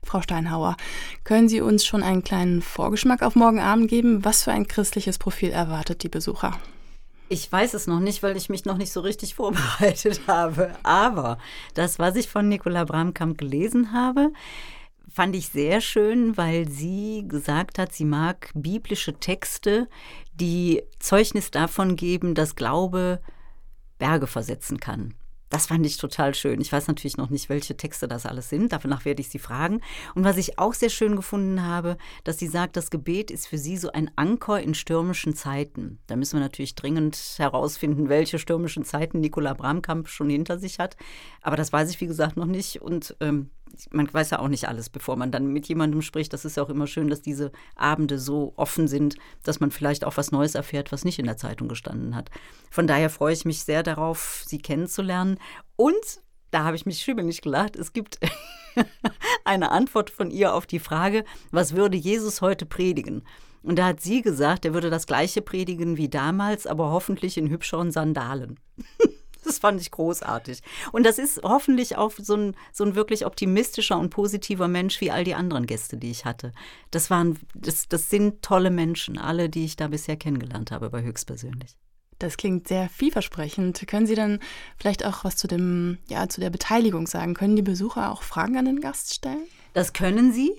Frau 0.03 0.21
Steinhauer, 0.21 0.77
können 1.25 1.49
Sie 1.49 1.59
uns 1.59 1.85
schon 1.85 2.03
einen 2.03 2.23
kleinen 2.23 2.61
Vorgeschmack 2.61 3.21
auf 3.21 3.35
morgen 3.35 3.59
Abend 3.59 3.89
geben? 3.89 4.23
Was 4.23 4.43
für 4.43 4.51
ein 4.51 4.67
christliches 4.67 5.17
Profil 5.17 5.49
erwartet 5.49 6.03
die 6.03 6.09
Besucher? 6.09 6.57
Ich 7.27 7.51
weiß 7.51 7.73
es 7.75 7.85
noch 7.85 7.99
nicht, 7.99 8.23
weil 8.23 8.37
ich 8.37 8.49
mich 8.49 8.65
noch 8.65 8.77
nicht 8.77 8.91
so 8.93 9.01
richtig 9.01 9.35
vorbereitet 9.35 10.21
habe. 10.27 10.71
Aber 10.83 11.37
das, 11.73 11.99
was 11.99 12.15
ich 12.15 12.29
von 12.29 12.47
Nicola 12.47 12.85
Bramkamp 12.85 13.37
gelesen 13.37 13.91
habe, 13.91 14.31
fand 15.13 15.35
ich 15.35 15.49
sehr 15.49 15.81
schön, 15.81 16.37
weil 16.37 16.67
sie 16.67 17.25
gesagt 17.27 17.79
hat, 17.79 17.93
sie 17.93 18.05
mag 18.05 18.51
biblische 18.53 19.13
Texte, 19.13 19.87
die 20.33 20.83
Zeugnis 20.99 21.51
davon 21.51 21.95
geben, 21.95 22.35
dass 22.35 22.55
Glaube 22.55 23.21
Berge 23.97 24.27
versetzen 24.27 24.79
kann. 24.79 25.13
Das 25.49 25.65
fand 25.65 25.83
ich 25.83 25.97
total 25.97 26.35
schön. 26.35 26.61
Ich 26.61 26.71
weiß 26.71 26.87
natürlich 26.87 27.17
noch 27.17 27.31
nicht, 27.31 27.49
welche 27.49 27.75
Texte 27.75 28.07
das 28.07 28.27
alles 28.27 28.49
sind. 28.49 28.71
Danach 28.71 29.03
werde 29.03 29.21
ich 29.21 29.29
sie 29.29 29.39
fragen. 29.39 29.81
Und 30.13 30.23
was 30.23 30.37
ich 30.37 30.59
auch 30.59 30.75
sehr 30.75 30.89
schön 30.89 31.15
gefunden 31.15 31.65
habe, 31.65 31.97
dass 32.23 32.37
sie 32.37 32.47
sagt, 32.47 32.77
das 32.77 32.91
Gebet 32.91 33.31
ist 33.31 33.47
für 33.47 33.57
sie 33.57 33.75
so 33.75 33.91
ein 33.91 34.11
Anker 34.15 34.61
in 34.61 34.75
stürmischen 34.75 35.35
Zeiten. 35.35 35.97
Da 36.05 36.15
müssen 36.15 36.37
wir 36.37 36.41
natürlich 36.41 36.75
dringend 36.75 37.17
herausfinden, 37.37 38.09
welche 38.09 38.37
stürmischen 38.37 38.85
Zeiten 38.85 39.19
Nicola 39.19 39.55
Bramkamp 39.55 40.07
schon 40.07 40.29
hinter 40.29 40.59
sich 40.59 40.77
hat. 40.77 40.97
Aber 41.41 41.55
das 41.55 41.73
weiß 41.73 41.89
ich, 41.89 41.99
wie 41.99 42.07
gesagt, 42.07 42.37
noch 42.37 42.45
nicht. 42.45 42.83
Und 42.83 43.15
ähm, 43.19 43.49
man 43.91 44.11
weiß 44.11 44.31
ja 44.31 44.39
auch 44.39 44.47
nicht 44.47 44.67
alles, 44.67 44.89
bevor 44.89 45.15
man 45.15 45.31
dann 45.31 45.47
mit 45.47 45.67
jemandem 45.67 46.01
spricht. 46.01 46.33
Das 46.33 46.45
ist 46.45 46.57
ja 46.57 46.63
auch 46.63 46.69
immer 46.69 46.87
schön, 46.87 47.07
dass 47.07 47.21
diese 47.21 47.51
Abende 47.75 48.19
so 48.19 48.53
offen 48.55 48.87
sind, 48.87 49.15
dass 49.43 49.59
man 49.59 49.71
vielleicht 49.71 50.05
auch 50.05 50.17
was 50.17 50.31
Neues 50.31 50.55
erfährt, 50.55 50.91
was 50.91 51.05
nicht 51.05 51.19
in 51.19 51.25
der 51.25 51.37
Zeitung 51.37 51.67
gestanden 51.67 52.15
hat. 52.15 52.29
Von 52.69 52.87
daher 52.87 53.09
freue 53.09 53.33
ich 53.33 53.45
mich 53.45 53.63
sehr 53.63 53.83
darauf, 53.83 54.43
Sie 54.45 54.59
kennenzulernen. 54.59 55.37
Und 55.75 56.21
da 56.51 56.63
habe 56.63 56.75
ich 56.75 56.85
mich 56.85 56.99
schübelig 56.99 57.41
gelacht. 57.41 57.75
Es 57.75 57.93
gibt 57.93 58.19
eine 59.45 59.71
Antwort 59.71 60.09
von 60.09 60.31
ihr 60.31 60.53
auf 60.53 60.65
die 60.65 60.79
Frage, 60.79 61.23
was 61.51 61.75
würde 61.75 61.97
Jesus 61.97 62.41
heute 62.41 62.65
predigen? 62.65 63.23
Und 63.61 63.77
da 63.77 63.87
hat 63.87 64.01
sie 64.01 64.21
gesagt, 64.21 64.65
er 64.65 64.73
würde 64.73 64.89
das 64.89 65.05
gleiche 65.05 65.41
predigen 65.41 65.97
wie 65.97 66.09
damals, 66.09 66.65
aber 66.65 66.91
hoffentlich 66.91 67.37
in 67.37 67.49
hübscheren 67.49 67.91
Sandalen. 67.91 68.59
Das 69.49 69.59
fand 69.59 69.81
ich 69.81 69.91
großartig. 69.91 70.61
Und 70.91 71.05
das 71.05 71.17
ist 71.17 71.41
hoffentlich 71.43 71.97
auch 71.97 72.11
so 72.17 72.35
ein, 72.35 72.55
so 72.71 72.83
ein 72.83 72.95
wirklich 72.95 73.25
optimistischer 73.25 73.97
und 73.97 74.09
positiver 74.09 74.67
Mensch 74.67 75.01
wie 75.01 75.11
all 75.11 75.23
die 75.23 75.35
anderen 75.35 75.65
Gäste, 75.65 75.97
die 75.97 76.11
ich 76.11 76.25
hatte. 76.25 76.51
Das 76.91 77.09
waren, 77.09 77.39
das, 77.55 77.87
das 77.87 78.09
sind 78.09 78.41
tolle 78.41 78.69
Menschen, 78.69 79.17
alle, 79.17 79.49
die 79.49 79.65
ich 79.65 79.75
da 79.75 79.87
bisher 79.87 80.17
kennengelernt 80.17 80.71
habe, 80.71 80.89
bei 80.89 81.01
höchstpersönlich. 81.01 81.75
Das 82.19 82.35
klingt 82.35 82.67
sehr 82.67 82.89
vielversprechend. 82.89 83.87
Können 83.87 84.05
Sie 84.05 84.15
dann 84.15 84.39
vielleicht 84.77 85.05
auch 85.05 85.23
was 85.23 85.37
zu 85.37 85.47
dem, 85.47 85.99
ja, 86.07 86.27
zu 86.27 86.41
der 86.41 86.49
Beteiligung 86.49 87.07
sagen? 87.07 87.33
Können 87.33 87.55
die 87.55 87.61
Besucher 87.61 88.11
auch 88.11 88.23
Fragen 88.23 88.57
an 88.57 88.65
den 88.65 88.81
Gast 88.81 89.13
stellen? 89.13 89.43
Das 89.73 89.93
können 89.93 90.33
sie. 90.33 90.51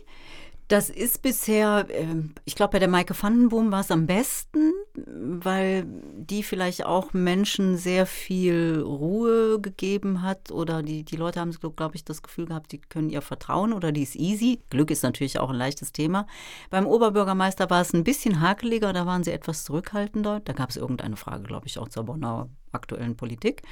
Das 0.70 0.88
ist 0.88 1.22
bisher, 1.22 1.86
ähm, 1.90 2.32
ich 2.44 2.54
glaube, 2.54 2.74
bei 2.74 2.78
der 2.78 2.86
Maike 2.86 3.12
Vandenboom 3.20 3.72
war 3.72 3.80
es 3.80 3.90
am 3.90 4.06
besten, 4.06 4.72
weil 4.94 5.84
die 6.14 6.44
vielleicht 6.44 6.86
auch 6.86 7.12
Menschen 7.12 7.76
sehr 7.76 8.06
viel 8.06 8.80
Ruhe 8.80 9.60
gegeben 9.60 10.22
hat 10.22 10.52
oder 10.52 10.84
die, 10.84 11.02
die 11.02 11.16
Leute 11.16 11.40
haben, 11.40 11.50
glaube 11.50 11.96
ich, 11.96 12.04
das 12.04 12.22
Gefühl 12.22 12.46
gehabt, 12.46 12.70
die 12.70 12.78
können 12.78 13.10
ihr 13.10 13.20
vertrauen 13.20 13.72
oder 13.72 13.90
die 13.90 14.04
ist 14.04 14.14
easy. 14.14 14.60
Glück 14.70 14.92
ist 14.92 15.02
natürlich 15.02 15.40
auch 15.40 15.50
ein 15.50 15.56
leichtes 15.56 15.90
Thema. 15.90 16.28
Beim 16.70 16.86
Oberbürgermeister 16.86 17.68
war 17.68 17.80
es 17.80 17.92
ein 17.92 18.04
bisschen 18.04 18.40
hakeliger, 18.40 18.92
da 18.92 19.06
waren 19.06 19.24
sie 19.24 19.32
etwas 19.32 19.64
zurückhaltender. 19.64 20.38
Da 20.44 20.52
gab 20.52 20.70
es 20.70 20.76
irgendeine 20.76 21.16
Frage, 21.16 21.42
glaube 21.42 21.66
ich, 21.66 21.80
auch 21.80 21.88
zur 21.88 22.04
Bonner 22.04 22.48
aktuellen 22.70 23.16
Politik. 23.16 23.62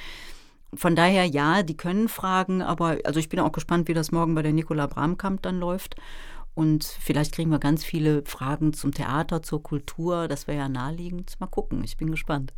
Von 0.74 0.96
daher 0.96 1.24
ja, 1.24 1.62
die 1.62 1.76
können 1.76 2.08
fragen, 2.08 2.60
aber 2.60 2.98
also 3.04 3.20
ich 3.20 3.28
bin 3.28 3.40
auch 3.40 3.52
gespannt, 3.52 3.88
wie 3.88 3.94
das 3.94 4.12
morgen 4.12 4.34
bei 4.34 4.42
der 4.42 4.52
Nicola 4.52 4.86
Bramkamp 4.86 5.40
dann 5.42 5.60
läuft. 5.60 5.94
Und 6.58 6.82
vielleicht 6.82 7.36
kriegen 7.36 7.52
wir 7.52 7.60
ganz 7.60 7.84
viele 7.84 8.24
Fragen 8.24 8.72
zum 8.72 8.92
Theater, 8.92 9.44
zur 9.44 9.62
Kultur. 9.62 10.26
Das 10.26 10.48
wäre 10.48 10.58
ja 10.58 10.68
naheliegend. 10.68 11.38
Mal 11.38 11.46
gucken, 11.46 11.84
ich 11.84 11.96
bin 11.96 12.10
gespannt. 12.10 12.52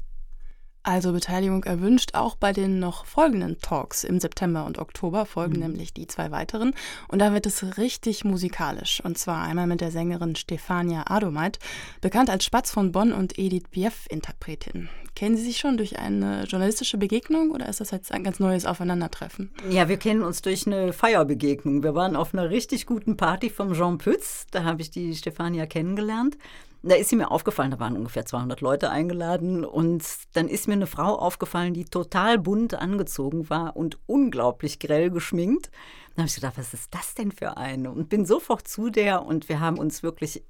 Also 0.82 1.12
Beteiligung 1.12 1.64
erwünscht 1.64 2.14
auch 2.14 2.36
bei 2.36 2.52
den 2.52 2.78
noch 2.78 3.04
folgenden 3.04 3.58
Talks 3.60 4.02
im 4.02 4.18
September 4.18 4.64
und 4.64 4.78
Oktober 4.78 5.26
folgen 5.26 5.54
mhm. 5.54 5.60
nämlich 5.60 5.92
die 5.92 6.06
zwei 6.06 6.30
weiteren 6.30 6.72
und 7.08 7.18
da 7.18 7.34
wird 7.34 7.44
es 7.44 7.76
richtig 7.76 8.24
musikalisch 8.24 9.02
und 9.04 9.18
zwar 9.18 9.42
einmal 9.44 9.66
mit 9.66 9.82
der 9.82 9.90
Sängerin 9.90 10.36
Stefania 10.36 11.04
Adomeit, 11.08 11.58
bekannt 12.00 12.30
als 12.30 12.44
Spatz 12.44 12.70
von 12.70 12.92
Bonn 12.92 13.12
und 13.12 13.38
Edith 13.38 13.68
Piaf 13.70 14.06
Interpretin. 14.08 14.88
Kennen 15.14 15.36
Sie 15.36 15.44
sich 15.44 15.58
schon 15.58 15.76
durch 15.76 15.98
eine 15.98 16.44
journalistische 16.44 16.96
Begegnung 16.96 17.50
oder 17.50 17.68
ist 17.68 17.80
das 17.80 17.90
jetzt 17.90 18.12
ein 18.12 18.24
ganz 18.24 18.40
neues 18.40 18.64
Aufeinandertreffen? 18.64 19.50
Ja, 19.68 19.88
wir 19.88 19.98
kennen 19.98 20.22
uns 20.22 20.40
durch 20.40 20.66
eine 20.66 20.92
Feierbegegnung. 20.92 21.82
Wir 21.82 21.94
waren 21.94 22.16
auf 22.16 22.32
einer 22.32 22.48
richtig 22.48 22.86
guten 22.86 23.16
Party 23.16 23.50
vom 23.50 23.74
Jean 23.74 23.98
Pütz, 23.98 24.46
da 24.50 24.64
habe 24.64 24.80
ich 24.80 24.90
die 24.90 25.14
Stefania 25.14 25.66
kennengelernt. 25.66 26.38
Da 26.82 26.94
ist 26.94 27.10
sie 27.10 27.16
mir 27.16 27.30
aufgefallen, 27.30 27.70
da 27.70 27.78
waren 27.78 27.96
ungefähr 27.96 28.24
200 28.24 28.62
Leute 28.62 28.90
eingeladen 28.90 29.66
und 29.66 30.02
dann 30.32 30.48
ist 30.48 30.66
mir 30.66 30.74
eine 30.74 30.86
Frau 30.86 31.16
aufgefallen, 31.16 31.74
die 31.74 31.84
total 31.84 32.38
bunt 32.38 32.74
angezogen 32.74 33.50
war 33.50 33.76
und 33.76 33.98
unglaublich 34.06 34.78
grell 34.78 35.10
geschminkt. 35.10 35.70
Dann 36.14 36.22
habe 36.22 36.28
ich 36.28 36.34
gedacht, 36.34 36.56
was 36.56 36.72
ist 36.72 36.94
das 36.94 37.14
denn 37.14 37.32
für 37.32 37.58
eine? 37.58 37.90
Und 37.90 38.08
bin 38.08 38.24
sofort 38.24 38.66
zu 38.66 38.88
der 38.88 39.26
und 39.26 39.50
wir 39.50 39.60
haben 39.60 39.78
uns 39.78 40.02
wirklich 40.02 40.42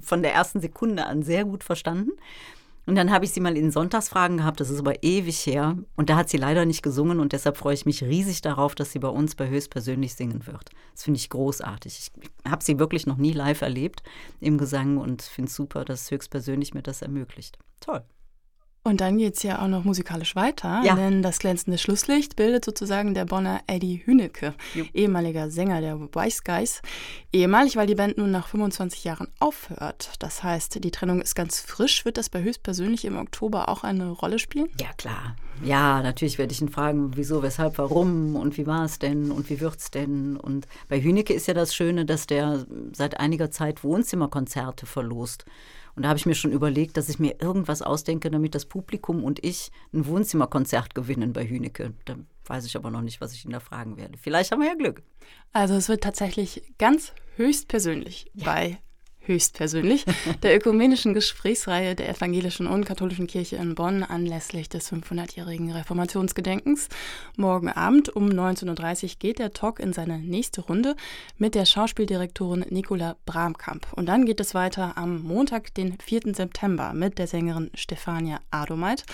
von 0.00 0.22
der 0.22 0.34
ersten 0.34 0.60
Sekunde 0.60 1.06
an 1.06 1.22
sehr 1.22 1.44
gut 1.44 1.62
verstanden. 1.62 2.10
Und 2.88 2.94
dann 2.94 3.10
habe 3.10 3.26
ich 3.26 3.32
sie 3.32 3.40
mal 3.40 3.54
in 3.54 3.70
Sonntagsfragen 3.70 4.38
gehabt, 4.38 4.60
das 4.60 4.70
ist 4.70 4.78
aber 4.78 5.02
ewig 5.02 5.44
her. 5.44 5.76
Und 5.96 6.08
da 6.08 6.16
hat 6.16 6.30
sie 6.30 6.38
leider 6.38 6.64
nicht 6.64 6.82
gesungen 6.82 7.20
und 7.20 7.34
deshalb 7.34 7.58
freue 7.58 7.74
ich 7.74 7.84
mich 7.84 8.02
riesig 8.02 8.40
darauf, 8.40 8.74
dass 8.74 8.92
sie 8.92 8.98
bei 8.98 9.08
uns 9.08 9.34
bei 9.34 9.46
Höchstpersönlich 9.46 10.14
singen 10.14 10.46
wird. 10.46 10.70
Das 10.94 11.04
finde 11.04 11.18
ich 11.18 11.28
großartig. 11.28 12.10
Ich 12.14 12.50
habe 12.50 12.64
sie 12.64 12.78
wirklich 12.78 13.06
noch 13.06 13.18
nie 13.18 13.32
live 13.32 13.60
erlebt 13.60 14.02
im 14.40 14.56
Gesang 14.56 14.96
und 14.96 15.20
finde 15.20 15.50
es 15.50 15.54
super, 15.54 15.84
dass 15.84 16.10
Höchstpersönlich 16.10 16.72
mir 16.72 16.80
das 16.80 17.02
ermöglicht. 17.02 17.58
Toll. 17.80 18.04
Und 18.88 19.02
dann 19.02 19.18
geht 19.18 19.36
es 19.36 19.42
ja 19.42 19.62
auch 19.62 19.68
noch 19.68 19.84
musikalisch 19.84 20.34
weiter, 20.34 20.80
ja. 20.82 20.94
denn 20.94 21.20
das 21.20 21.38
glänzende 21.40 21.76
Schlusslicht 21.76 22.36
bildet 22.36 22.64
sozusagen 22.64 23.12
der 23.12 23.26
Bonner 23.26 23.60
Eddie 23.66 24.00
Hünecke, 24.06 24.54
Jupp. 24.74 24.88
ehemaliger 24.94 25.50
Sänger 25.50 25.82
der 25.82 26.00
Wise 26.00 26.40
Guys. 26.42 26.80
Ehemalig, 27.30 27.76
weil 27.76 27.86
die 27.86 27.94
Band 27.94 28.16
nun 28.16 28.30
nach 28.30 28.48
25 28.48 29.04
Jahren 29.04 29.28
aufhört. 29.40 30.12
Das 30.20 30.42
heißt, 30.42 30.82
die 30.82 30.90
Trennung 30.90 31.20
ist 31.20 31.34
ganz 31.34 31.60
frisch. 31.60 32.06
Wird 32.06 32.16
das 32.16 32.30
bei 32.30 32.42
höchstpersönlich 32.42 33.04
im 33.04 33.18
Oktober 33.18 33.68
auch 33.68 33.84
eine 33.84 34.08
Rolle 34.08 34.38
spielen? 34.38 34.68
Ja, 34.80 34.88
klar. 34.96 35.36
Ja, 35.62 36.02
natürlich 36.02 36.38
werde 36.38 36.54
ich 36.54 36.62
ihn 36.62 36.70
fragen, 36.70 37.10
wieso, 37.14 37.42
weshalb, 37.42 37.76
warum 37.76 38.36
und 38.36 38.56
wie 38.56 38.66
war 38.66 38.86
es 38.86 38.98
denn 38.98 39.30
und 39.30 39.50
wie 39.50 39.60
wird 39.60 39.76
es 39.76 39.90
denn. 39.90 40.38
Und 40.38 40.66
bei 40.88 41.02
Hünecke 41.02 41.34
ist 41.34 41.46
ja 41.46 41.52
das 41.52 41.74
Schöne, 41.74 42.06
dass 42.06 42.26
der 42.26 42.64
seit 42.92 43.20
einiger 43.20 43.50
Zeit 43.50 43.84
Wohnzimmerkonzerte 43.84 44.86
verlost. 44.86 45.44
Und 45.98 46.04
da 46.04 46.10
habe 46.10 46.18
ich 46.20 46.26
mir 46.26 46.36
schon 46.36 46.52
überlegt, 46.52 46.96
dass 46.96 47.08
ich 47.08 47.18
mir 47.18 47.42
irgendwas 47.42 47.82
ausdenke, 47.82 48.30
damit 48.30 48.54
das 48.54 48.66
Publikum 48.66 49.24
und 49.24 49.44
ich 49.44 49.72
ein 49.92 50.06
Wohnzimmerkonzert 50.06 50.94
gewinnen 50.94 51.32
bei 51.32 51.44
Hünecke. 51.44 51.92
Da 52.04 52.14
weiß 52.46 52.66
ich 52.66 52.76
aber 52.76 52.92
noch 52.92 53.00
nicht, 53.00 53.20
was 53.20 53.32
ich 53.32 53.44
ihn 53.44 53.50
da 53.50 53.58
fragen 53.58 53.96
werde. 53.96 54.16
Vielleicht 54.16 54.52
haben 54.52 54.60
wir 54.60 54.68
ja 54.68 54.76
Glück. 54.76 55.02
Also 55.52 55.74
es 55.74 55.88
wird 55.88 56.04
tatsächlich 56.04 56.62
ganz 56.78 57.12
höchstpersönlich 57.34 58.30
ja. 58.34 58.44
bei 58.44 58.78
höchstpersönlich, 59.28 60.04
der 60.42 60.56
ökumenischen 60.56 61.14
Gesprächsreihe 61.14 61.94
der 61.94 62.08
evangelischen 62.08 62.66
und 62.66 62.84
katholischen 62.84 63.26
Kirche 63.26 63.56
in 63.56 63.74
Bonn 63.74 64.02
anlässlich 64.02 64.68
des 64.68 64.90
500-jährigen 64.92 65.70
Reformationsgedenkens. 65.70 66.88
Morgen 67.36 67.68
Abend 67.68 68.08
um 68.16 68.28
19.30 68.28 69.04
Uhr 69.04 69.10
geht 69.18 69.38
der 69.38 69.52
Talk 69.52 69.78
in 69.78 69.92
seine 69.92 70.18
nächste 70.18 70.62
Runde 70.62 70.96
mit 71.36 71.54
der 71.54 71.66
Schauspieldirektorin 71.66 72.64
Nicola 72.70 73.16
Bramkamp. 73.26 73.86
Und 73.92 74.06
dann 74.06 74.26
geht 74.26 74.40
es 74.40 74.54
weiter 74.54 74.96
am 74.96 75.22
Montag, 75.22 75.74
den 75.74 75.98
4. 76.00 76.34
September, 76.34 76.92
mit 76.94 77.18
der 77.18 77.26
Sängerin 77.26 77.70
Stefania 77.74 78.40
Adomeit. 78.50 79.04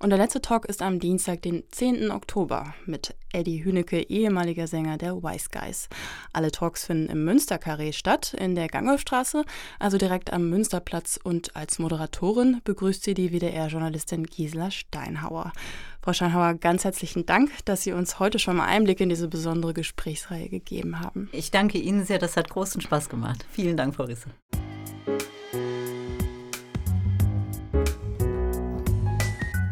Und 0.00 0.10
der 0.10 0.18
letzte 0.18 0.40
Talk 0.40 0.66
ist 0.66 0.80
am 0.80 1.00
Dienstag, 1.00 1.42
den 1.42 1.64
10. 1.72 2.12
Oktober, 2.12 2.74
mit 2.86 3.16
Eddie 3.32 3.64
Hünecke, 3.64 4.00
ehemaliger 4.00 4.68
Sänger 4.68 4.96
der 4.96 5.22
Wise 5.22 5.48
Guys. 5.50 5.88
Alle 6.32 6.52
Talks 6.52 6.86
finden 6.86 7.10
im 7.10 7.24
Münsterkarree 7.24 7.92
statt, 7.92 8.34
in 8.38 8.54
der 8.54 8.68
Gangolfstraße, 8.68 9.44
also 9.78 9.98
direkt 9.98 10.32
am 10.32 10.48
Münsterplatz. 10.50 11.18
Und 11.22 11.56
als 11.56 11.78
Moderatorin 11.78 12.60
begrüßt 12.64 13.04
sie 13.04 13.14
die 13.14 13.32
WDR-Journalistin 13.32 14.24
Gisela 14.24 14.70
Steinhauer. 14.70 15.52
Frau 16.00 16.12
Steinhauer, 16.12 16.54
ganz 16.54 16.84
herzlichen 16.84 17.26
Dank, 17.26 17.50
dass 17.64 17.82
Sie 17.82 17.92
uns 17.92 18.18
heute 18.18 18.38
schon 18.38 18.56
mal 18.56 18.66
Einblick 18.66 19.00
in 19.00 19.08
diese 19.08 19.28
besondere 19.28 19.74
Gesprächsreihe 19.74 20.48
gegeben 20.48 21.00
haben. 21.00 21.28
Ich 21.32 21.50
danke 21.50 21.78
Ihnen 21.78 22.04
sehr, 22.04 22.18
das 22.18 22.36
hat 22.36 22.48
großen 22.48 22.80
Spaß 22.80 23.08
gemacht. 23.08 23.44
Vielen 23.50 23.76
Dank, 23.76 23.94
Frau 23.94 24.04
Risse. 24.04 24.28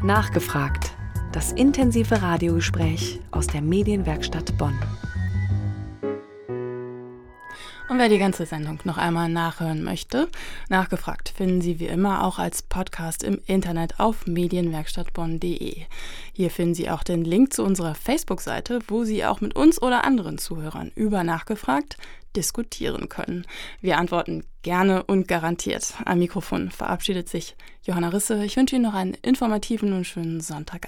Nachgefragt. 0.02 0.93
Das 1.33 1.52
intensive 1.52 2.23
Radiogespräch 2.23 3.21
aus 3.31 3.47
der 3.47 3.61
Medienwerkstatt 3.61 4.57
Bonn. 4.57 4.78
Und 7.88 7.99
wer 7.99 8.09
die 8.09 8.19
ganze 8.19 8.47
Sendung 8.47 8.81
noch 8.83 8.99
einmal 8.99 9.28
nachhören 9.28 9.85
möchte, 9.85 10.28
nachgefragt 10.69 11.28
finden 11.28 11.61
Sie 11.61 11.78
wie 11.78 11.87
immer 11.87 12.25
auch 12.25 12.40
als 12.40 12.62
Podcast 12.62 13.23
im 13.23 13.40
Internet 13.47 14.00
auf 14.00 14.26
medienwerkstattbonn.de. 14.26 15.83
Hier 16.33 16.50
finden 16.50 16.75
Sie 16.75 16.90
auch 16.90 17.05
den 17.05 17.25
Link 17.25 17.52
zu 17.52 17.62
unserer 17.62 17.95
Facebook-Seite, 17.95 18.81
wo 18.88 19.05
Sie 19.05 19.25
auch 19.25 19.40
mit 19.40 19.55
uns 19.55 19.81
oder 19.81 20.02
anderen 20.02 20.37
Zuhörern 20.38 20.90
über 20.97 21.23
Nachgefragt 21.23 21.97
diskutieren 22.35 23.09
können. 23.09 23.47
Wir 23.81 23.99
antworten 23.99 24.45
gerne 24.62 25.05
und 25.05 25.28
garantiert. 25.28 25.95
Am 26.05 26.19
Mikrofon 26.19 26.73
verabschiedet 26.73 27.28
sich 27.28 27.55
Johanna 27.85 28.09
Risse. 28.09 28.45
Ich 28.45 28.57
wünsche 28.57 28.75
Ihnen 28.75 28.85
noch 28.85 28.95
einen 28.95 29.14
informativen 29.14 29.93
und 29.93 30.05
schönen 30.05 30.40
Sonntag. 30.40 30.83